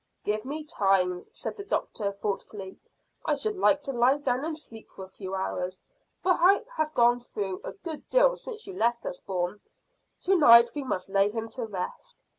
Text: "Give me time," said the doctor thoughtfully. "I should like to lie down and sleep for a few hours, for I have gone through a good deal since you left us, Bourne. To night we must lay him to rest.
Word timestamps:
"Give 0.23 0.43
me 0.45 0.63
time," 0.63 1.27
said 1.31 1.57
the 1.57 1.63
doctor 1.63 2.11
thoughtfully. 2.11 2.75
"I 3.23 3.35
should 3.35 3.55
like 3.55 3.83
to 3.83 3.93
lie 3.93 4.17
down 4.17 4.43
and 4.43 4.57
sleep 4.57 4.89
for 4.89 5.03
a 5.03 5.07
few 5.07 5.35
hours, 5.35 5.79
for 6.23 6.31
I 6.31 6.63
have 6.75 6.95
gone 6.95 7.19
through 7.21 7.61
a 7.63 7.73
good 7.73 8.09
deal 8.09 8.35
since 8.35 8.65
you 8.65 8.73
left 8.73 9.05
us, 9.05 9.19
Bourne. 9.19 9.61
To 10.21 10.35
night 10.35 10.71
we 10.73 10.83
must 10.83 11.09
lay 11.09 11.29
him 11.29 11.49
to 11.49 11.65
rest. 11.67 12.23